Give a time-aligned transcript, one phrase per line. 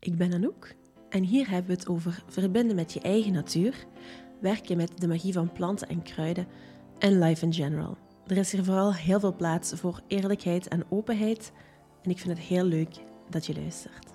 [0.00, 0.74] Ik ben Anouk
[1.08, 3.86] en hier hebben we het over verbinden met je eigen natuur,
[4.40, 6.46] werken met de magie van planten en kruiden
[6.98, 7.98] en life in general.
[8.26, 11.52] Er is hier vooral heel veel plaats voor eerlijkheid en openheid
[12.02, 12.94] en ik vind het heel leuk
[13.30, 14.12] dat je luistert.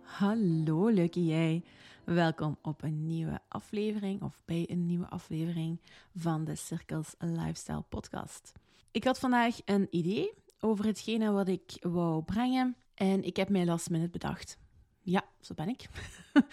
[0.00, 1.64] Hallo leuke jij.
[2.04, 5.80] Welkom op een nieuwe aflevering of bij een nieuwe aflevering
[6.14, 8.52] van de Cirkels Lifestyle podcast.
[8.90, 13.64] Ik had vandaag een idee over hetgene wat ik wou brengen en ik heb mij
[13.64, 14.58] last minute bedacht.
[15.00, 15.88] Ja, zo ben ik.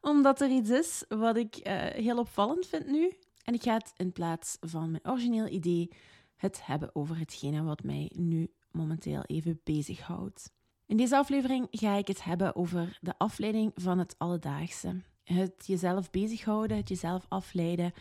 [0.00, 3.12] Omdat er iets is wat ik uh, heel opvallend vind nu.
[3.44, 5.90] En ik ga het in plaats van mijn origineel idee
[6.36, 10.52] het hebben over hetgene wat mij nu momenteel even bezighoudt.
[10.86, 15.02] In deze aflevering ga ik het hebben over de afleiding van het alledaagse.
[15.24, 17.92] Het jezelf bezighouden, het jezelf afleiden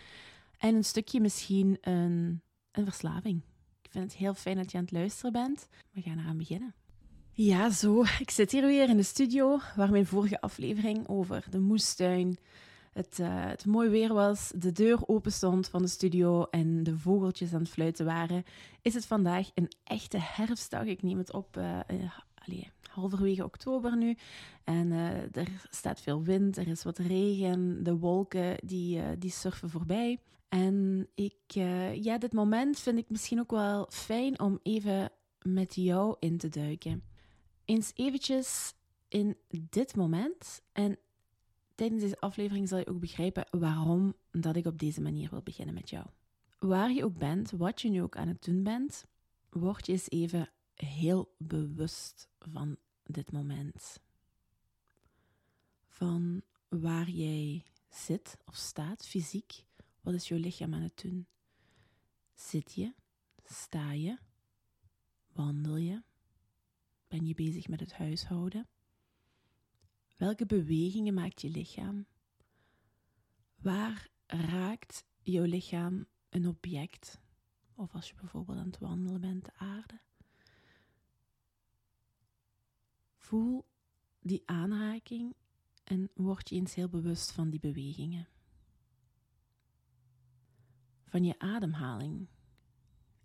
[0.58, 2.41] en een stukje misschien een,
[2.72, 3.41] een verslaving.
[3.82, 5.68] Ik vind het heel fijn dat je aan het luisteren bent.
[5.91, 6.74] We gaan eraan beginnen.
[7.36, 8.04] Ja, zo.
[8.20, 12.38] Ik zit hier weer in de studio waar mijn vorige aflevering over de moestuin,
[12.91, 16.98] het, uh, het mooi weer was, de deur open stond van de studio en de
[16.98, 18.44] vogeltjes aan het fluiten waren,
[18.82, 20.85] is het vandaag een echte herfstdag.
[20.85, 21.80] Ik neem het op uh,
[22.48, 24.18] uh, halverwege oktober nu.
[24.63, 24.91] En
[25.32, 30.20] er staat veel wind, er is wat regen, de wolken die, die surfen voorbij.
[30.50, 31.54] En ik,
[31.94, 36.50] ja, dit moment vind ik misschien ook wel fijn om even met jou in te
[36.50, 37.04] duiken
[37.66, 38.74] eens eventjes
[39.08, 40.62] in dit moment.
[40.72, 40.98] En
[41.76, 45.76] tijdens deze aflevering zal je ook begrijpen waarom dat ik op deze manier wil beginnen
[45.76, 46.06] met jou.
[46.60, 49.06] Waar je ook bent, wat je nu ook aan het doen bent,
[49.50, 54.00] word je eens even heel bewust van dit moment.
[55.88, 59.64] Van waar jij zit of staat fysiek.
[60.02, 61.28] Wat is jouw lichaam aan het doen?
[62.34, 62.94] Zit je?
[63.44, 64.18] Sta je?
[65.31, 66.02] Wandel je?
[67.14, 68.68] Ben je bezig met het huishouden?
[70.18, 72.06] Welke bewegingen maakt je lichaam?
[73.56, 77.22] Waar raakt jouw lichaam een object?
[77.75, 80.02] Of als je bijvoorbeeld aan het wandelen bent, de aarde.
[83.16, 83.66] Voel
[84.19, 85.35] die aanraking
[85.84, 88.28] en word je eens heel bewust van die bewegingen.
[91.03, 92.28] Van je ademhaling.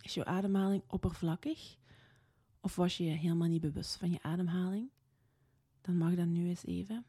[0.00, 1.77] Is jouw ademhaling oppervlakkig
[2.68, 4.90] of was je je helemaal niet bewust van je ademhaling?
[5.80, 7.04] Dan mag dat nu eens even.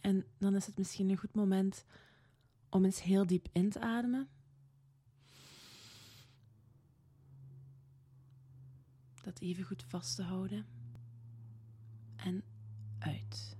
[0.00, 1.84] En dan is het misschien een goed moment
[2.68, 4.28] om eens heel diep in te ademen.
[9.22, 10.66] Dat even goed vast te houden.
[12.16, 12.42] En
[12.98, 13.56] uit.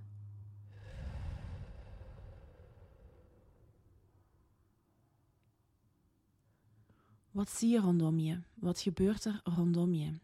[7.31, 8.41] Wat zie je rondom je?
[8.53, 10.23] Wat gebeurt er rondom je?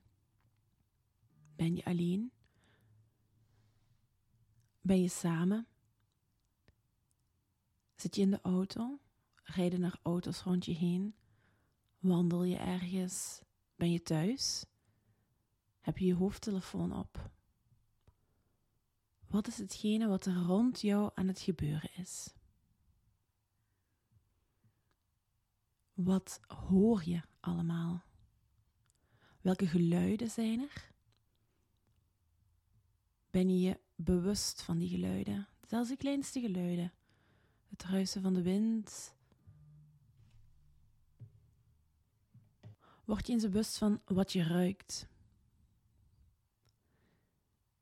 [1.61, 2.31] Ben je alleen?
[4.81, 5.67] Ben je samen?
[7.95, 8.99] Zit je in de auto?
[9.43, 11.15] Rijden er auto's rond je heen?
[11.99, 13.41] Wandel je ergens?
[13.75, 14.65] Ben je thuis?
[15.79, 17.31] Heb je je hoofdtelefoon op?
[19.27, 22.33] Wat is hetgene wat er rond jou aan het gebeuren is?
[25.93, 28.03] Wat hoor je allemaal?
[29.41, 30.90] Welke geluiden zijn er?
[33.31, 35.47] Ben je je bewust van die geluiden.
[35.67, 36.93] Zelfs de kleinste geluiden.
[37.69, 39.15] Het ruisen van de wind.
[43.05, 45.07] Word je eens bewust van wat je ruikt.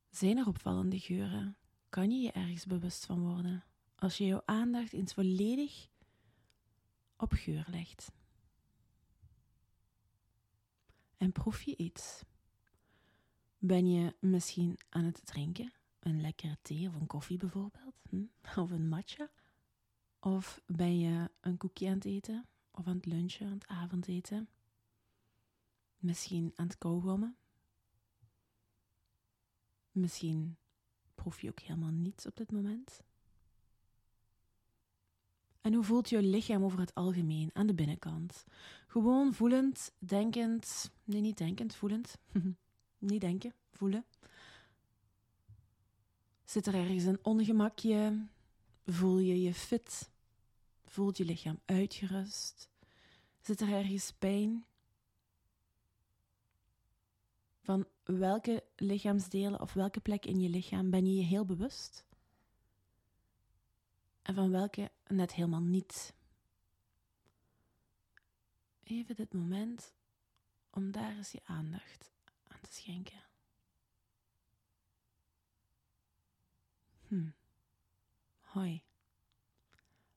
[0.09, 1.57] Zijn er opvallende geuren?
[1.89, 3.63] Kan je je ergens bewust van worden
[3.95, 5.87] als je jouw aandacht eens volledig
[7.17, 8.11] op geur legt?
[11.17, 12.23] En proef je iets?
[13.62, 15.74] Ben je misschien aan het drinken?
[16.00, 17.96] Een lekkere thee of een koffie bijvoorbeeld?
[18.09, 18.24] Hm?
[18.62, 19.30] Of een matcha?
[20.20, 22.46] Of ben je een koekje aan het eten?
[22.72, 24.50] Of aan het lunchen, aan het avondeten?
[25.97, 27.38] Misschien aan het kauwgommen?
[29.91, 30.58] Misschien
[31.16, 33.02] proef je ook helemaal niets op dit moment?
[35.62, 38.46] En hoe voelt je lichaam over het algemeen aan de binnenkant?
[38.88, 42.17] Gewoon voelend, denkend, nee niet denkend, voelend.
[42.99, 44.05] Niet denken, voelen.
[46.43, 48.28] Zit er ergens een ongemakje?
[48.85, 50.09] Voel je je fit?
[50.85, 52.69] Voelt je lichaam uitgerust?
[53.41, 54.66] Zit er ergens pijn?
[57.61, 62.05] Van welke lichaamsdelen of welke plek in je lichaam ben je je heel bewust?
[64.22, 66.13] En van welke net helemaal niet?
[68.84, 69.93] Even dit moment,
[70.69, 72.11] om daar eens je aandacht
[72.61, 73.23] te schenken.
[77.08, 77.29] Hm.
[78.40, 78.84] Hoi.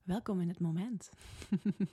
[0.03, 1.11] Welkom in het moment.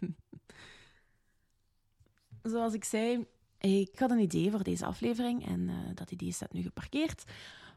[2.43, 6.53] Zoals ik zei, ik had een idee voor deze aflevering en uh, dat idee staat
[6.53, 7.23] nu geparkeerd.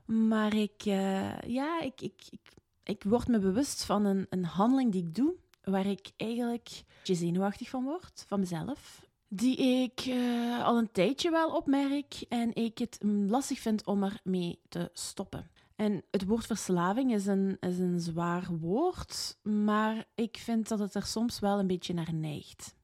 [0.04, 2.52] Maar ik, uh, ja, ik, ik, ik,
[2.82, 7.68] ik word me bewust van een, een handeling die ik doe, waar ik eigenlijk zenuwachtig
[7.68, 9.10] van word, van mezelf.
[9.34, 14.60] Die ik uh, al een tijdje wel opmerk en ik het lastig vind om ermee
[14.68, 15.50] te stoppen.
[15.76, 20.94] En het woord verslaving is een, is een zwaar woord, maar ik vind dat het
[20.94, 22.74] er soms wel een beetje naar neigt.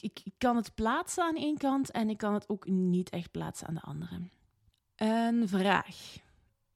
[0.00, 3.30] Ik, ik kan het plaatsen aan één kant en ik kan het ook niet echt
[3.30, 4.20] plaatsen aan de andere.
[4.96, 6.16] Een vraag.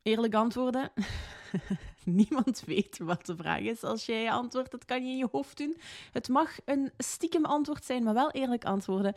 [0.03, 0.93] Eerlijk antwoorden.
[2.15, 4.71] Niemand weet wat de vraag is als jij antwoordt.
[4.71, 5.77] Dat kan je in je hoofd doen.
[6.13, 9.17] Het mag een stiekem antwoord zijn, maar wel eerlijk antwoorden.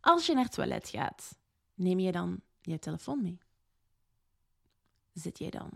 [0.00, 1.38] Als je naar het toilet gaat,
[1.74, 3.38] neem je dan je telefoon mee?
[5.12, 5.70] Zit jij dan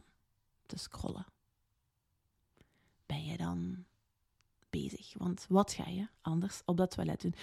[0.67, 1.27] te scrollen?
[3.07, 3.85] Ben je dan
[4.71, 5.15] bezig?
[5.19, 7.35] Want wat ga je anders op dat toilet doen?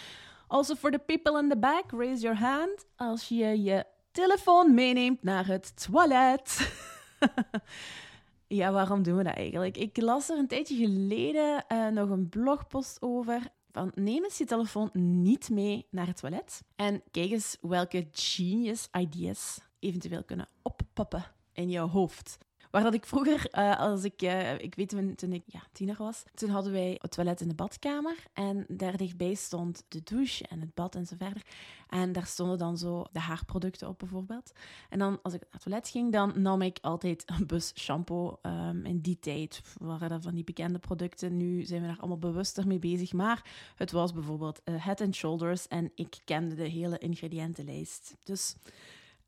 [0.48, 5.24] Also for the people in the back, raise your hand als je je telefoon meeneemt
[5.24, 6.72] naar het toilet.
[8.50, 9.78] ja, waarom doen we dat eigenlijk?
[9.78, 13.42] Ik las er een tijdje geleden uh, nog een blogpost over.
[13.72, 16.64] Van neem eens je telefoon niet mee naar het toilet.
[16.76, 22.38] En kijk eens welke genius ideas eventueel kunnen oppoppen in jouw hoofd.
[22.70, 25.96] Waar dat ik vroeger, uh, als ik, uh, ik weet toen, toen ik ja, tiener
[25.98, 28.16] was, toen hadden wij het toilet in de badkamer.
[28.34, 31.42] En daar dichtbij stond de douche en het bad en zo verder.
[31.90, 34.52] En daar stonden dan zo de haarproducten op bijvoorbeeld.
[34.90, 38.40] En dan als ik naar het toilet ging, dan nam ik altijd een bus shampoo.
[38.42, 41.38] Um, in die tijd waren dat van die bekende producten.
[41.38, 43.14] Nu zijn we daar allemaal bewuster mee bezig.
[43.14, 43.44] Maar
[43.76, 48.16] het was bijvoorbeeld uh, Head and Shoulders en ik kende de hele ingrediëntenlijst.
[48.24, 48.56] Dus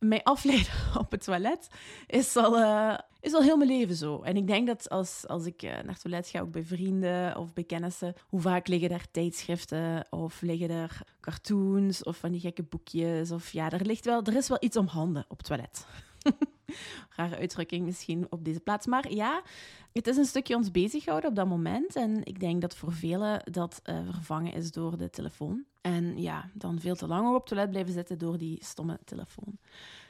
[0.01, 1.67] mij afleiden op het toilet
[2.07, 4.21] is al, uh, is al heel mijn leven zo.
[4.21, 7.37] En ik denk dat als, als ik uh, naar het toilet ga, ook bij vrienden
[7.37, 12.39] of bij kennissen, hoe vaak liggen daar tijdschriften of liggen er cartoons of van die
[12.39, 13.31] gekke boekjes.
[13.31, 15.85] Of ja, er, ligt wel, er is wel iets om handen op het toilet.
[17.15, 18.85] Rare uitdrukking misschien op deze plaats.
[18.85, 19.41] Maar ja,
[19.91, 21.95] het is een stukje ons bezighouden op dat moment.
[21.95, 25.65] En ik denk dat voor velen dat uh, vervangen is door de telefoon.
[25.81, 29.57] En ja, dan veel te lang op toilet blijven zitten door die stomme telefoon.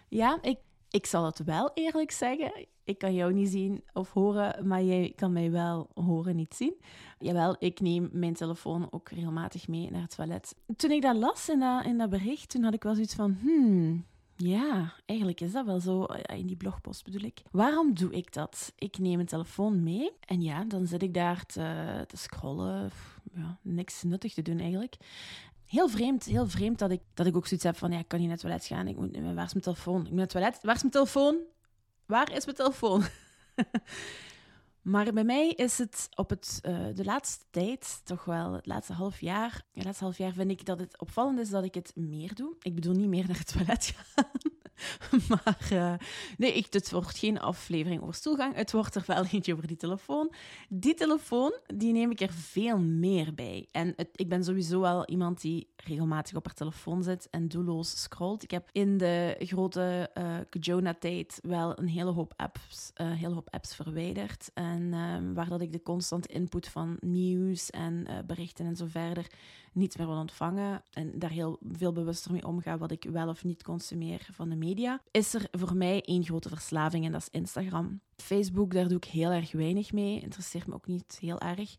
[0.07, 0.57] Ja, ik,
[0.89, 2.67] ik zal het wel eerlijk zeggen.
[2.83, 6.75] Ik kan jou niet zien of horen, maar jij kan mij wel horen, niet zien.
[7.19, 10.55] Jawel, ik neem mijn telefoon ook regelmatig mee naar het toilet.
[10.75, 13.37] Toen ik dat las in dat, in dat bericht, toen had ik wel zoiets van...
[13.41, 14.05] Hmm,
[14.43, 16.03] ja, eigenlijk is dat wel zo.
[16.35, 17.41] In die blogpost bedoel ik.
[17.51, 18.73] Waarom doe ik dat?
[18.77, 22.91] Ik neem een telefoon mee en ja, dan zit ik daar te, te scrollen.
[23.33, 24.95] Ja, niks nuttig te doen eigenlijk.
[25.65, 28.19] Heel vreemd, heel vreemd dat ik, dat ik ook zoiets heb van, ja, ik kan
[28.19, 28.87] niet naar het toilet gaan.
[28.87, 30.01] Ik moet, waar is mijn telefoon?
[30.01, 30.59] Ik moet naar het toilet.
[30.61, 31.37] Waar is mijn telefoon?
[32.05, 33.03] Waar is mijn telefoon?
[34.81, 38.93] Maar bij mij is het op het, uh, de laatste tijd, toch wel het laatste
[38.93, 41.91] half jaar, het laatste half jaar vind ik dat het opvallend is dat ik het
[41.95, 42.55] meer doe.
[42.61, 44.51] Ik bedoel niet meer naar het toilet gaan.
[45.29, 45.93] maar uh,
[46.37, 48.55] nee, ik, het wordt geen aflevering over stoelgang.
[48.55, 50.33] Het wordt er wel eentje over die telefoon.
[50.69, 53.67] Die telefoon, die neem ik er veel meer bij.
[53.71, 58.01] En het, ik ben sowieso wel iemand die regelmatig op haar telefoon zit en doelloos
[58.01, 58.43] scrolt.
[58.43, 63.49] Ik heb in de grote uh, Kajona-tijd wel een hele hoop apps, uh, hele hoop
[63.49, 64.51] apps verwijderd.
[64.53, 69.27] En uh, waar dat ik de constante input van nieuws en berichten en zo verder
[69.73, 73.43] niet meer wil ontvangen en daar heel veel bewuster mee omga wat ik wel of
[73.43, 77.39] niet consumeer van de media, is er voor mij één grote verslaving en dat is
[77.39, 78.01] Instagram.
[78.15, 81.75] Facebook, daar doe ik heel erg weinig mee, interesseert me ook niet heel erg.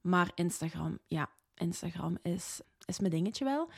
[0.00, 3.70] Maar Instagram, ja, Instagram is, is mijn dingetje wel.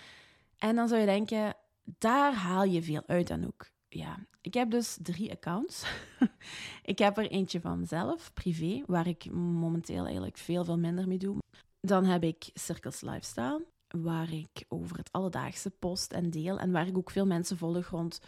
[0.58, 1.54] En dan zou je denken,
[1.98, 3.70] daar haal je veel uit dan ook.
[3.88, 5.84] Ja, ik heb dus drie accounts.
[6.82, 11.18] ik heb er eentje van mezelf, privé, waar ik momenteel eigenlijk veel, veel minder mee
[11.18, 11.36] doe.
[11.80, 16.86] Dan heb ik Circles Lifestyle, waar ik over het alledaagse post en deel en waar
[16.86, 18.20] ik ook veel mensen volg rond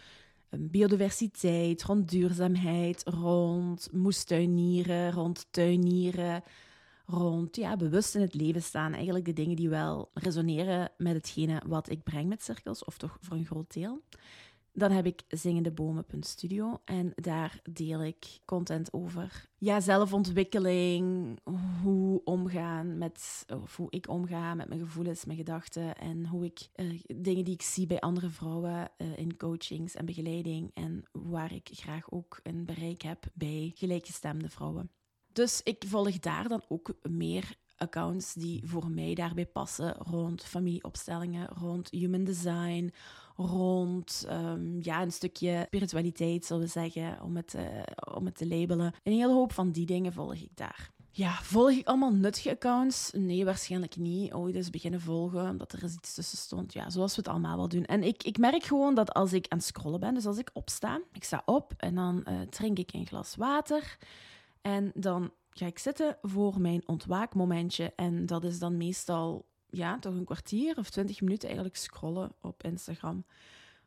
[0.49, 6.43] ehm, biodiversiteit, rond duurzaamheid, rond moestuinieren, rond tuinieren,
[7.05, 8.93] rond ja, bewust in het leven staan.
[8.93, 13.17] Eigenlijk de dingen die wel resoneren met hetgene wat ik breng met cirkels, of toch
[13.21, 14.01] voor een groot deel.
[14.73, 21.39] Dan heb ik zingendebomen.studio en daar deel ik content over ja, zelfontwikkeling,
[21.81, 26.69] hoe omgaan met, of hoe ik omga met mijn gevoelens, mijn gedachten en hoe ik
[26.75, 31.53] uh, dingen die ik zie bij andere vrouwen uh, in coachings en begeleiding en waar
[31.53, 34.91] ik graag ook een bereik heb bij gelijkgestemde vrouwen.
[35.33, 41.47] Dus ik volg daar dan ook meer accounts die voor mij daarbij passen rond familieopstellingen,
[41.47, 42.93] rond human design,
[43.35, 47.63] rond um, ja, een stukje spiritualiteit, zullen we zeggen, om het, uh,
[48.13, 48.93] om het te labelen.
[49.03, 50.91] Een hele hoop van die dingen volg ik daar.
[51.13, 53.11] Ja, volg ik allemaal nuttige accounts?
[53.13, 54.33] Nee, waarschijnlijk niet.
[54.33, 56.73] Ooit eens beginnen volgen, omdat er eens iets tussen stond.
[56.73, 57.85] Ja, zoals we het allemaal wel doen.
[57.85, 60.49] En ik, ik merk gewoon dat als ik aan het scrollen ben, dus als ik
[60.53, 63.97] opsta, ik sta op en dan uh, drink ik een glas water.
[64.61, 67.93] En dan ga ik zitten voor mijn ontwaakmomentje.
[67.95, 72.63] En dat is dan meestal ja, toch een kwartier of twintig minuten eigenlijk scrollen op
[72.63, 73.25] Instagram.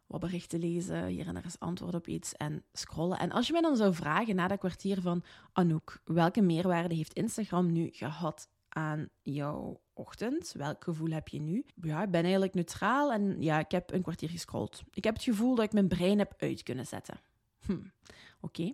[0.06, 3.18] Wat berichten lezen, hier en daar eens antwoord op iets en scrollen.
[3.18, 7.12] En als je mij dan zou vragen na dat kwartier van Anouk, welke meerwaarde heeft
[7.12, 10.52] Instagram nu gehad aan jouw ochtend?
[10.52, 11.64] Welk gevoel heb je nu?
[11.80, 14.82] Ja, ik ben eigenlijk neutraal en ja, ik heb een kwartier gescrolld.
[14.90, 17.20] Ik heb het gevoel dat ik mijn brein heb uit kunnen zetten.
[17.66, 17.78] Hm,
[18.40, 18.72] oké.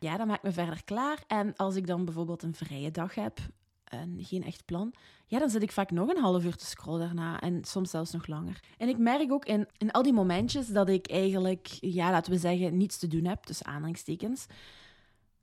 [0.00, 1.24] Ja, dat maakt me verder klaar.
[1.26, 3.38] En als ik dan bijvoorbeeld een vrije dag heb
[3.84, 4.94] en geen echt plan,
[5.26, 8.10] ja, dan zit ik vaak nog een half uur te scrollen daarna en soms zelfs
[8.10, 8.60] nog langer.
[8.78, 12.38] En ik merk ook in, in al die momentjes dat ik eigenlijk, ja, laten we
[12.38, 14.46] zeggen, niets te doen heb, tussen aanhalingstekens,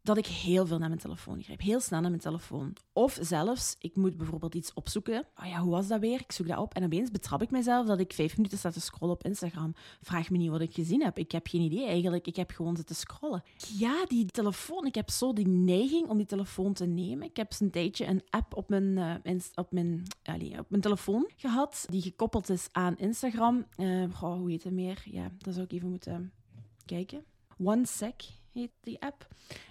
[0.08, 1.62] dat ik heel veel naar mijn telefoon grijp.
[1.62, 2.74] Heel snel naar mijn telefoon.
[2.94, 5.26] Of zelfs, ik moet bijvoorbeeld iets opzoeken.
[5.36, 6.20] Oh ja, hoe was dat weer?
[6.20, 6.74] Ik zoek dat op.
[6.74, 9.74] En opeens betrap ik mezelf dat ik vijf minuten sta te scrollen op Instagram.
[10.02, 11.18] Vraag me niet wat ik gezien heb.
[11.18, 12.28] Ik heb geen idee eigenlijk.
[12.28, 13.44] Ik heb gewoon zitten scrollen.
[13.58, 14.86] Ja, die telefoon.
[14.86, 17.28] Ik heb zo die neiging om die telefoon te nemen.
[17.28, 21.30] Ik heb een tijdje een app op mijn, uh, op mijn, allez, op mijn telefoon
[21.36, 21.86] gehad.
[21.90, 23.66] Die gekoppeld is aan Instagram.
[23.78, 25.02] Uh, hoe heet het meer?
[25.06, 26.32] Ja, dat zou ik even moeten
[26.86, 27.24] kijken.
[27.58, 28.24] OneSec
[28.58, 29.28] heet die app.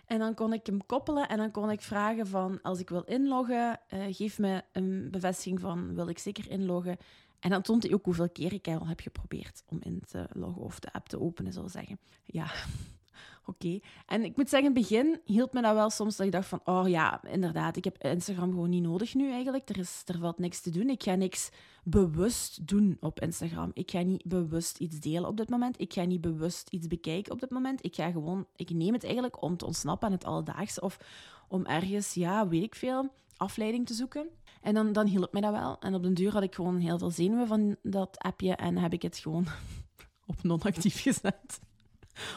[0.06, 3.02] En dan kon ik hem koppelen en dan kon ik vragen van als ik wil
[3.02, 6.96] inloggen, uh, geef me een bevestiging van wil ik zeker inloggen.
[7.40, 10.62] En dan toont hij ook hoeveel keer ik al heb geprobeerd om in te loggen
[10.62, 11.98] of de app te openen, zal zeggen.
[12.24, 12.50] Ja,
[13.46, 13.78] oké.
[14.06, 16.48] En ik moet zeggen, in het begin hield me dat wel soms dat ik dacht
[16.48, 19.68] van, oh ja, inderdaad, ik heb Instagram gewoon niet nodig nu eigenlijk.
[19.68, 20.88] Er, is, er valt niks te doen.
[20.88, 21.50] Ik ga niks
[21.84, 23.70] bewust doen op Instagram.
[23.74, 25.80] Ik ga niet bewust iets delen op dit moment.
[25.80, 27.84] Ik ga niet bewust iets bekijken op dit moment.
[27.84, 30.98] Ik ga gewoon, ik neem het eigenlijk om te ontsnappen aan het alledaagse of
[31.48, 34.28] om ergens, ja, weet ik veel, afleiding te zoeken.
[34.60, 35.78] En dan, dan hielp mij dat wel.
[35.80, 38.92] En op den duur had ik gewoon heel veel zenuwen van dat appje en heb
[38.92, 39.46] ik het gewoon
[40.26, 41.60] op non-actief gezet.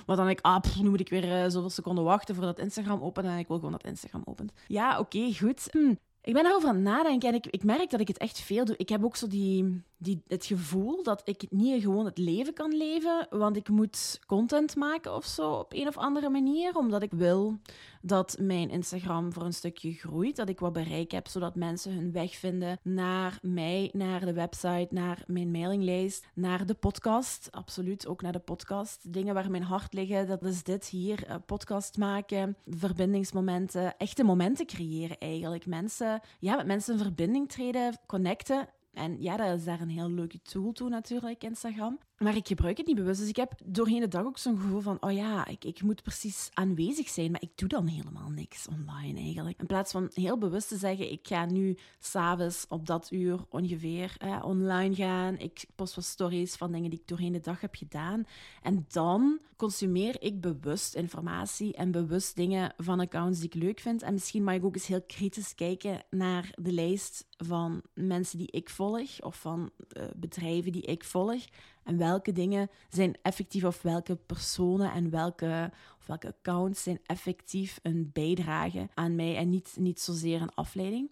[0.05, 3.01] Maar dan denk ik, ah, nu moet ik weer uh, zoveel seconden wachten voordat Instagram
[3.01, 3.27] opent.
[3.27, 4.51] En ik wil gewoon dat Instagram opent.
[4.67, 5.67] Ja, oké, goed.
[5.71, 5.93] Hm.
[6.21, 8.65] Ik ben erover aan het nadenken en ik, ik merk dat ik het echt veel
[8.65, 8.77] doe.
[8.77, 12.77] Ik heb ook zo die, die, het gevoel dat ik niet gewoon het leven kan
[12.77, 17.11] leven, want ik moet content maken of zo op een of andere manier, omdat ik
[17.11, 17.59] wil
[18.01, 22.11] dat mijn Instagram voor een stukje groeit, dat ik wat bereik heb, zodat mensen hun
[22.11, 28.21] weg vinden naar mij, naar de website, naar mijn mailinglijst, naar de podcast, absoluut ook
[28.21, 29.13] naar de podcast.
[29.13, 34.65] Dingen waar mijn hart liggen, dat is dit hier, eh, podcast maken, verbindingsmomenten, echte momenten
[34.65, 35.65] creëren eigenlijk.
[35.65, 38.67] Mensen, ja, met mensen in verbinding treden, connecten
[38.99, 41.99] en ja, dat is daar een heel leuke tool toe natuurlijk, Instagram.
[42.17, 43.19] Maar ik gebruik het niet bewust.
[43.19, 46.03] Dus ik heb doorheen de dag ook zo'n gevoel van, oh ja, ik, ik moet
[46.03, 47.31] precies aanwezig zijn.
[47.31, 49.59] Maar ik doe dan helemaal niks online eigenlijk.
[49.59, 54.17] In plaats van heel bewust te zeggen, ik ga nu s'avonds op dat uur ongeveer
[54.41, 55.37] online gaan.
[55.37, 58.23] Ik post wat stories van dingen die ik doorheen de dag heb gedaan.
[58.61, 64.01] En dan consumeer ik bewust informatie en bewust dingen van accounts die ik leuk vind.
[64.01, 68.51] En misschien mag ik ook eens heel kritisch kijken naar de lijst van mensen die
[68.51, 71.45] ik volg of van uh, bedrijven die ik volg.
[71.83, 77.79] En welke dingen zijn effectief of welke personen en welke, of welke accounts zijn effectief
[77.83, 81.09] een bijdrage aan mij en niet, niet zozeer een afleiding.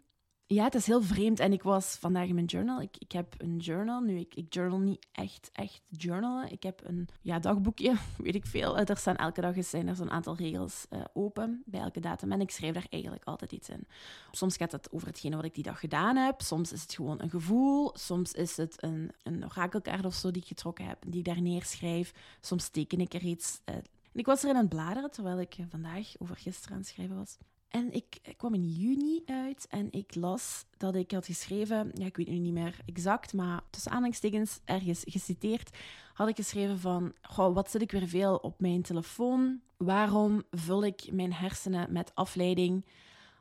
[0.49, 1.39] Ja, het is heel vreemd.
[1.39, 2.81] En ik was vandaag in mijn journal.
[2.81, 4.01] Ik, ik heb een journal.
[4.01, 6.51] Nu, ik, ik journal niet echt, echt journalen.
[6.51, 8.77] Ik heb een ja, dagboekje, weet ik veel.
[8.77, 12.31] Er staan elke dag eens zijn er zo'n aantal regels uh, open bij elke datum.
[12.31, 13.87] En ik schrijf daar eigenlijk altijd iets in.
[14.31, 16.41] Soms gaat het over hetgene wat ik die dag gedaan heb.
[16.41, 17.91] Soms is het gewoon een gevoel.
[17.93, 21.41] Soms is het een, een orakelkaart of zo die ik getrokken heb, die ik daar
[21.41, 22.13] neerschrijf.
[22.41, 23.61] Soms teken ik er iets.
[23.65, 23.75] Uh,
[24.13, 27.37] ik was erin aan het bladeren, terwijl ik vandaag over gisteren aan het schrijven was.
[27.67, 32.17] En ik kwam in juni uit en ik las dat ik had geschreven, ja, ik
[32.17, 35.77] weet nu niet meer exact, maar tussen aanhalingstekens ergens geciteerd,
[36.13, 39.61] had ik geschreven van, goh, wat zit ik weer veel op mijn telefoon?
[39.77, 42.85] Waarom vul ik mijn hersenen met afleiding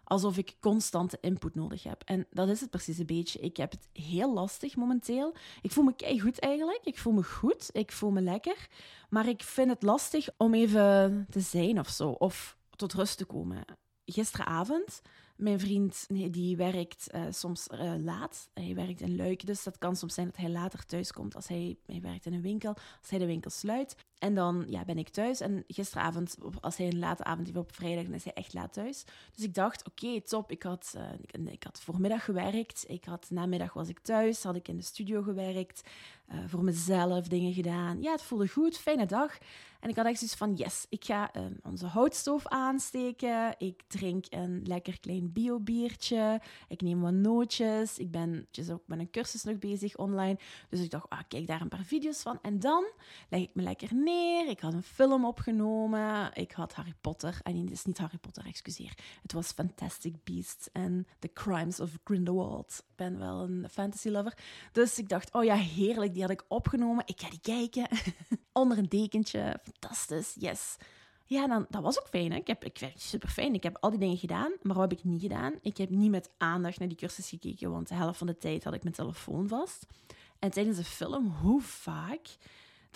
[0.05, 2.03] alsof ik constante input nodig heb?
[2.05, 3.41] En dat is het precies een beetje.
[3.41, 5.35] Ik heb het heel lastig momenteel.
[5.63, 6.85] Ik voel me goed eigenlijk.
[6.85, 7.69] Ik voel me goed.
[7.73, 8.69] Ik voel me lekker.
[9.09, 12.11] Maar ik vind het lastig om even te zijn of zo.
[12.11, 13.65] Of tot rust te komen
[14.07, 15.03] gisteravond.
[15.37, 18.49] Mijn vriend die werkt uh, soms uh, laat.
[18.55, 21.49] Hij werkt in Luik, dus dat kan soms zijn dat hij later thuis komt als
[21.49, 22.75] hij, hij werkt in een winkel.
[23.01, 23.97] Als hij de winkel sluit.
[24.19, 25.41] En dan ja, ben ik thuis.
[25.41, 28.73] En gisteravond, als hij een late avond heeft op vrijdag, dan is hij echt laat
[28.73, 29.05] thuis.
[29.35, 30.51] Dus ik dacht, oké, top.
[30.51, 32.85] Ik had, uh, ik, had voormiddag gewerkt.
[32.89, 34.43] Ik had, namiddag was ik thuis.
[34.43, 35.83] Had ik in de studio gewerkt.
[36.33, 38.03] Uh, voor mezelf dingen gedaan.
[38.03, 38.79] Ja, het voelde goed.
[38.79, 39.39] Fijne dag.
[39.81, 43.55] En ik had echt zoiets van, yes, ik ga uh, onze houtstoof aansteken.
[43.59, 46.41] Ik drink een lekker klein biobiertje.
[46.69, 47.99] Ik neem wat nootjes.
[47.99, 50.39] Ik ben dus ook met een cursus nog bezig online.
[50.69, 52.39] Dus ik dacht, ah, kijk daar een paar video's van.
[52.43, 52.85] En dan
[53.29, 53.95] leg ik me lekker
[54.49, 56.31] Ik had een film opgenomen.
[56.35, 57.39] Ik had Harry Potter.
[57.43, 58.93] En nee, het is niet Harry Potter, excuseer.
[59.23, 62.85] Het was Fantastic Beasts and The Crimes of Grindelwald.
[62.89, 64.39] Ik ben wel een fantasy lover.
[64.73, 66.13] Dus ik dacht, oh ja, heerlijk.
[66.13, 67.03] Die had ik opgenomen.
[67.07, 67.89] Ik ga die kijken.
[68.53, 69.61] Onder een dekentje.
[69.63, 70.35] Fantastisch.
[70.39, 70.77] Yes.
[71.25, 72.31] Ja, dan, dat was ook fijn.
[72.31, 72.37] Hè?
[72.39, 73.55] Ik, heb, ik werd super fijn.
[73.55, 74.53] Ik heb al die dingen gedaan.
[74.63, 75.55] Maar wat heb ik niet gedaan?
[75.63, 77.71] Ik heb niet met aandacht naar die cursus gekeken.
[77.71, 79.87] Want de helft van de tijd had ik mijn telefoon vast.
[80.39, 82.37] En tijdens de film, hoe vaak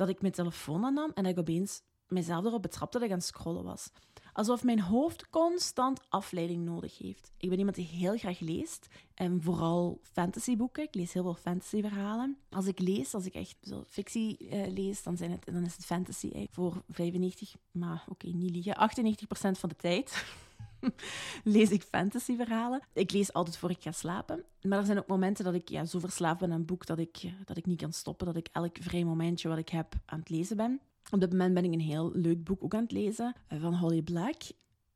[0.00, 3.19] dat ik mijn telefoon aannam en dat ik opeens mezelf erop betrapte dat ik aan
[3.19, 3.90] het scrollen was.
[4.33, 7.33] Alsof mijn hoofd constant afleiding nodig heeft.
[7.37, 8.87] Ik ben iemand die heel graag leest.
[9.14, 10.83] En vooral fantasyboeken.
[10.83, 12.38] Ik lees heel veel fantasyverhalen.
[12.50, 15.76] Als ik lees, als ik echt zo fictie uh, lees, dan, zijn het, dan is
[15.76, 20.12] het fantasy voor 95, maar oké, niet liegen, 98% van de tijd.
[21.44, 22.82] lees ik fantasyverhalen.
[22.92, 24.44] Ik lees altijd voor ik ga slapen.
[24.62, 27.32] Maar er zijn ook momenten dat ik zo verslaafd ben aan een boek dat ik,
[27.44, 28.26] dat ik niet kan stoppen.
[28.26, 30.80] Dat ik elk vrij momentje wat ik heb aan het lezen ben.
[31.10, 33.75] Op dit moment ben ik een heel leuk boek ook aan het lezen eh, van
[33.75, 34.42] Holly Black.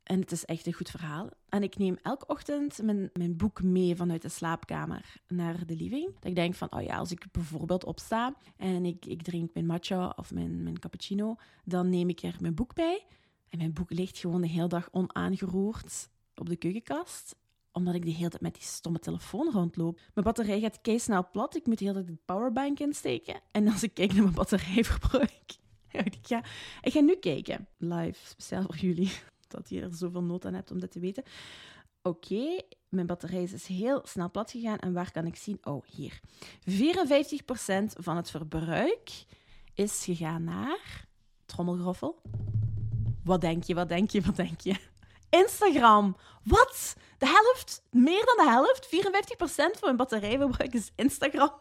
[0.02, 1.28] En het is echt een goed verhaal.
[1.48, 6.06] En ik neem elke ochtend mijn, mijn boek mee vanuit de slaapkamer naar de living.
[6.14, 9.66] Dat ik denk van, oh ja, als ik bijvoorbeeld opsta en ik, ik drink mijn
[9.66, 13.06] matcha of mijn, mijn cappuccino, dan neem ik er mijn boek bij.
[13.48, 17.36] En mijn boek ligt gewoon de hele dag onaangeroerd op de keukenkast
[17.74, 20.00] omdat ik de hele tijd met die stomme telefoon rondloop.
[20.14, 21.56] Mijn batterij gaat snel plat.
[21.56, 23.40] Ik moet de hele tijd de powerbank insteken.
[23.50, 25.56] En als ik kijk naar mijn batterijverbruik...
[25.90, 26.44] ik, ga,
[26.82, 27.68] ik ga nu kijken.
[27.76, 29.12] Live, speciaal voor jullie.
[29.48, 31.22] Dat je er zoveel nood aan hebt om dit te weten.
[32.02, 34.78] Oké, mijn batterij is heel snel plat gegaan.
[34.78, 35.58] En waar kan ik zien?
[35.62, 36.20] Oh, hier.
[36.70, 36.74] 54%
[37.86, 39.24] van het verbruik
[39.74, 41.06] is gegaan naar...
[41.46, 42.20] Trommelgroffel.
[43.24, 44.74] Wat denk je, wat denk je, wat denk je?
[45.30, 46.16] Instagram.
[46.42, 46.96] Wat?
[47.18, 47.82] De helft?
[47.90, 48.86] Meer dan de helft?
[48.86, 51.52] 54% van mijn batterijverbruik is Instagram.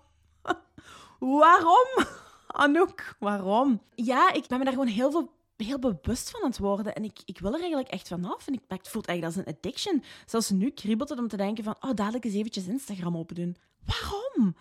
[1.19, 1.87] Waarom?
[2.47, 3.81] Anouk, waarom?
[3.95, 6.95] Ja, ik ben me daar gewoon heel veel heel bewust van aan het worden.
[6.95, 8.47] En ik, ik wil er eigenlijk echt vanaf.
[8.47, 10.03] En ik, het voelt eigenlijk als een addiction.
[10.25, 11.75] Zelfs nu kriebelt het om te denken van...
[11.79, 13.57] Oh, dadelijk eens eventjes Instagram open doen.
[13.85, 14.55] Waarom?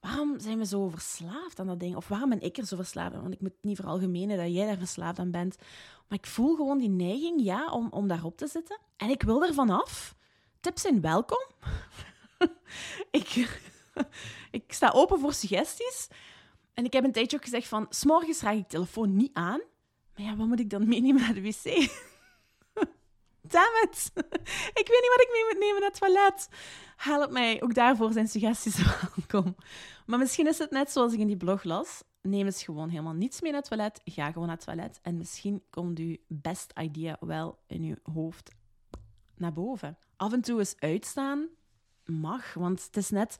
[0.00, 1.96] Waarom zijn we zo verslaafd aan dat ding?
[1.96, 3.20] Of waarom ben ik er zo verslaafd aan?
[3.20, 5.56] Want ik moet niet veralgemenen dat jij daar verslaafd aan bent.
[6.08, 8.78] Maar ik voel gewoon die neiging, ja, om, om daarop te zitten.
[8.96, 10.14] En ik wil er vanaf.
[10.60, 11.46] Tips zijn welkom.
[13.10, 13.60] ik,
[14.50, 16.08] ik sta open voor suggesties.
[16.74, 17.86] En ik heb een tijdje ook gezegd van...
[17.90, 19.60] S'morgens raak ik telefoon niet aan.
[20.14, 21.64] Maar ja, wat moet ik dan meenemen naar de wc?
[23.50, 24.10] Damn it!
[24.80, 26.48] Ik weet niet wat ik mee moet nemen naar het toilet.
[26.96, 27.62] Help mij.
[27.62, 28.82] Ook daarvoor zijn suggesties
[29.16, 29.56] welkom.
[30.06, 32.02] Maar misschien is het net zoals ik in die blog las.
[32.22, 34.00] Neem eens gewoon helemaal niets mee naar het toilet.
[34.04, 34.98] Ga gewoon naar het toilet.
[35.02, 38.50] En misschien komt uw best idea wel in uw hoofd
[39.36, 39.98] naar boven.
[40.16, 41.48] Af en toe eens uitstaan
[42.04, 42.54] mag.
[42.54, 43.36] Want het is net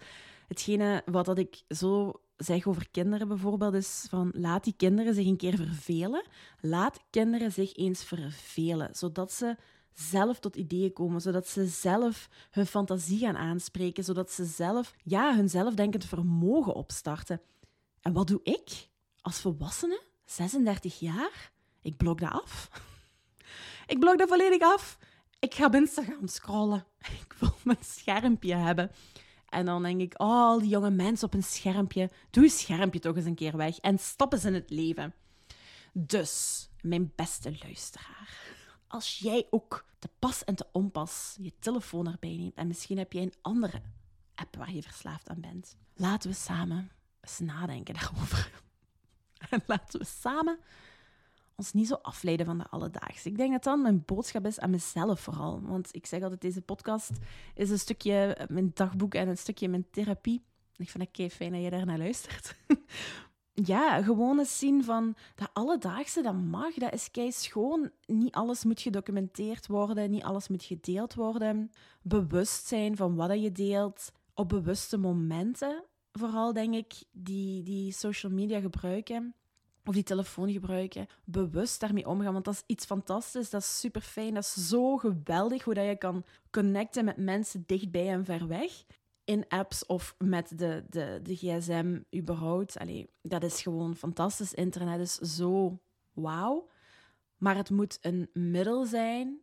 [0.49, 5.27] hetgene wat dat ik zo zeg over kinderen bijvoorbeeld, is van laat die kinderen zich
[5.27, 6.25] een keer vervelen.
[6.61, 9.57] Laat kinderen zich eens vervelen, zodat ze
[9.95, 15.37] zelf tot ideeën komen, zodat ze zelf hun fantasie gaan aanspreken, zodat ze zelf ja,
[15.37, 17.41] hun zelfdenkend vermogen opstarten.
[18.01, 18.89] En wat doe ik
[19.21, 21.53] als volwassene, 36 jaar?
[21.83, 22.71] Ik blok dat af.
[23.87, 24.99] Ik blok dat volledig af.
[25.39, 26.87] Ik ga op Instagram scrollen.
[27.23, 28.91] Ik wil mijn schermpje hebben.
[29.49, 32.11] En dan denk ik, oh, die jonge mensen op een schermpje.
[32.31, 35.15] Doe je schermpje toch eens een keer weg en stop eens in het leven.
[35.93, 38.50] Dus, mijn beste luisteraar
[38.91, 43.13] als jij ook te pas en te onpas je telefoon erbij neemt en misschien heb
[43.13, 43.83] jij een andere
[44.35, 48.51] app waar je verslaafd aan bent, laten we samen eens nadenken daarover.
[49.51, 50.59] En laten we samen
[51.55, 53.29] ons niet zo afleiden van de alledaagse.
[53.29, 55.61] Ik denk dat dan mijn boodschap is aan mezelf vooral.
[55.63, 57.11] Want ik zeg altijd, deze podcast
[57.55, 60.45] is een stukje mijn dagboek en een stukje mijn therapie.
[60.77, 62.57] Ik vind het kei fijn dat je daar naar luistert.
[63.65, 67.91] ja, gewoon eens zien van dat alledaagse, dat mag, dat is kei schoon.
[68.07, 71.71] Niet alles moet gedocumenteerd worden, niet alles moet gedeeld worden.
[72.03, 78.33] Bewust zijn van wat je deelt, op bewuste momenten, vooral denk ik, die, die social
[78.33, 79.35] media gebruiken.
[79.85, 82.33] Of die telefoon gebruiken, bewust daarmee omgaan.
[82.33, 85.87] Want dat is iets fantastisch, dat is super fijn, dat is zo geweldig hoe dat
[85.87, 88.85] je kan connecten met mensen dichtbij en ver weg
[89.31, 92.79] in apps of met de, de, de gsm überhaupt.
[92.79, 94.55] Allee, dat is gewoon fantastisch.
[94.55, 95.81] Internet is zo
[96.13, 96.69] wauw.
[97.37, 99.41] Maar het moet een middel zijn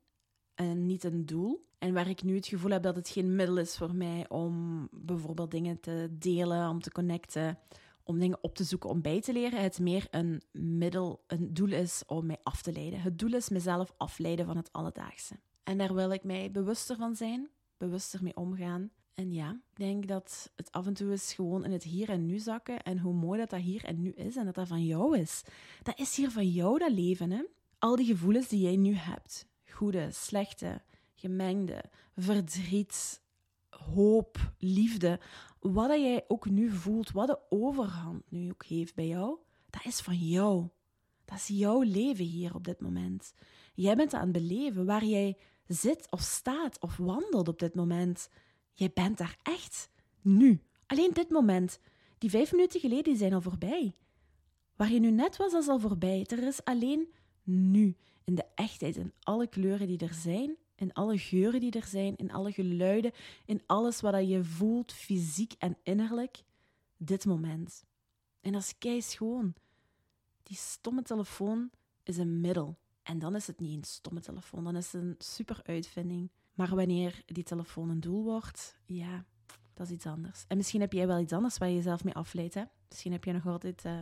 [0.56, 1.65] en niet een doel.
[1.78, 4.88] En waar ik nu het gevoel heb dat het geen middel is voor mij om
[4.91, 7.60] bijvoorbeeld dingen te delen, om te connecten,
[8.04, 9.62] om dingen op te zoeken, om bij te leren.
[9.62, 13.02] Het meer een middel, een doel is om mij af te leiden.
[13.02, 15.39] Het doel is mezelf afleiden van het alledaagse.
[15.63, 18.91] En daar wil ik mij bewuster van zijn, bewuster mee omgaan.
[19.17, 22.25] En ja, ik denk dat het af en toe is gewoon in het hier en
[22.25, 22.84] nu zakken.
[22.84, 25.43] En hoe mooi dat dat hier en nu is en dat dat van jou is.
[25.84, 27.32] Dat is hier van jou, dat leven.
[27.32, 27.43] Hè?
[27.80, 29.47] Al die gevoelens die jij nu hebt.
[29.69, 30.82] Goede, slechte,
[31.15, 31.84] gemengde,
[32.15, 33.21] verdriet,
[33.69, 35.19] hoop, liefde.
[35.60, 39.38] Wat dat jij ook nu voelt, wat de overhand nu ook heeft bij jou,
[39.69, 40.67] dat is van jou.
[41.25, 43.34] Dat is jouw leven hier op dit moment.
[43.73, 48.30] Jij bent aan het beleven waar jij zit of staat of wandelt op dit moment.
[48.78, 49.90] Jij bent daar echt.
[50.22, 50.62] Nu.
[50.86, 51.80] Alleen dit moment.
[52.18, 53.96] Die vijf minuten geleden zijn al voorbij.
[54.76, 56.26] Waar je nu net was, is al voorbij.
[56.28, 57.13] Er is alleen
[57.44, 57.96] nu.
[58.24, 62.16] In de echtheid, in alle kleuren die er zijn, in alle geuren die er zijn,
[62.16, 63.12] in alle geluiden,
[63.46, 66.44] in alles wat je voelt, fysiek en innerlijk.
[66.98, 67.84] Dit moment.
[68.42, 69.54] En dat is kei schoon.
[70.44, 71.70] Die stomme telefoon
[72.04, 72.78] is een middel.
[73.04, 76.30] En dan is het niet een stomme telefoon, dan is het een super uitvinding.
[76.58, 79.26] Maar wanneer die telefoon een doel wordt, ja,
[79.74, 80.46] dat is iets anders.
[80.48, 82.54] En misschien heb jij wel iets anders waar je jezelf mee afleidt.
[82.54, 82.63] Hè?
[82.89, 84.00] Misschien heb je nog altijd, uh,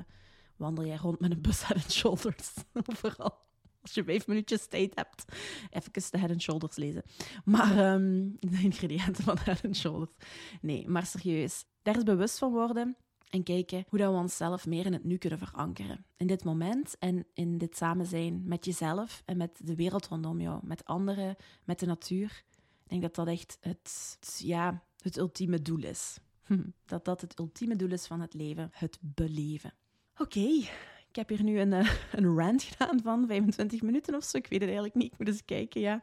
[0.55, 2.53] wandel jij rond met een bus head and shoulders
[2.89, 3.43] overal.
[3.81, 5.25] Als je vijf minuutjes tijd hebt,
[5.69, 7.03] even de head and shoulders lezen.
[7.45, 10.15] Maar um, de ingrediënten van head and shoulders.
[10.61, 11.65] Nee, maar serieus.
[11.81, 12.95] Daar is bewust van worden
[13.35, 16.05] en kijken hoe dat we onszelf meer in het nu kunnen verankeren.
[16.17, 20.41] In dit moment en in dit samen zijn met jezelf en met de wereld rondom
[20.41, 22.43] jou, met anderen, met de natuur.
[22.83, 26.17] Ik denk dat dat echt het, ja, het ultieme doel is.
[26.85, 29.73] Dat dat het ultieme doel is van het leven, het beleven.
[30.17, 30.67] Oké,
[31.15, 34.37] ik heb hier nu een, uh, een rant gedaan van 25 minuten of zo.
[34.37, 35.11] Ik weet het eigenlijk niet.
[35.11, 35.95] Ik moet eens kijken, ja.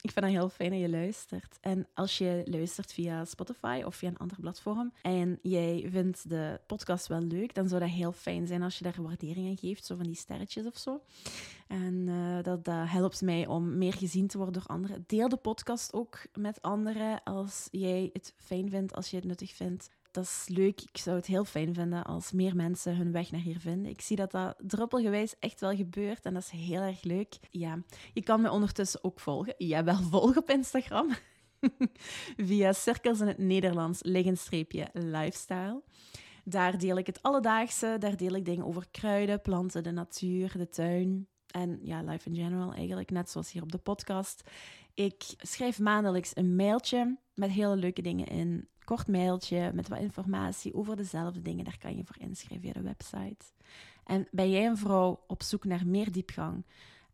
[0.00, 1.58] Ik vind het heel fijn dat je luistert.
[1.60, 6.60] En als je luistert via Spotify of via een ander platform en jij vindt de
[6.66, 9.84] podcast wel leuk, dan zou dat heel fijn zijn als je daar waardering aan geeft,
[9.84, 11.02] zo van die sterretjes of zo.
[11.68, 12.06] En
[12.42, 15.04] dat, dat helpt mij om meer gezien te worden door anderen.
[15.06, 19.54] Deel de podcast ook met anderen als jij het fijn vindt, als je het nuttig
[19.54, 20.80] vindt dat is leuk.
[20.80, 23.90] Ik zou het heel fijn vinden als meer mensen hun weg naar hier vinden.
[23.90, 27.38] Ik zie dat dat druppelgewijs echt wel gebeurt en dat is heel erg leuk.
[27.50, 27.78] Ja,
[28.12, 29.54] je kan me ondertussen ook volgen.
[29.58, 31.10] Jawel, volg op Instagram.
[32.36, 35.82] Via Cirkels in het Nederlands, liggenstreepje lifestyle.
[36.44, 37.96] Daar deel ik het alledaagse.
[37.98, 41.26] Daar deel ik dingen over kruiden, planten, de natuur, de tuin.
[41.46, 44.42] En ja, life in general eigenlijk, net zoals hier op de podcast.
[44.94, 50.74] Ik schrijf maandelijks een mailtje met hele leuke dingen in kort mailtje met wat informatie
[50.74, 51.64] over dezelfde dingen.
[51.64, 53.44] Daar kan je voor inschrijven via de website.
[54.04, 56.64] En ben jij een vrouw op zoek naar meer diepgang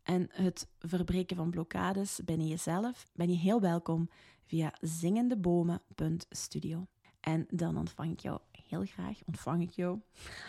[0.09, 4.09] en het verbreken van blokkades binnen jezelf, ben je heel welkom
[4.45, 6.87] via zingendebomen.studio.
[7.19, 9.99] En dan ontvang ik jou heel graag, ontvang ik jou,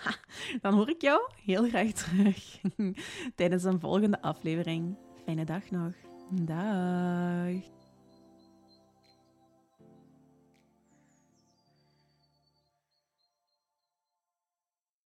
[0.62, 2.61] dan hoor ik jou heel graag terug
[3.37, 4.96] tijdens een volgende aflevering.
[5.24, 5.92] Fijne dag nog.
[6.30, 7.80] Dag.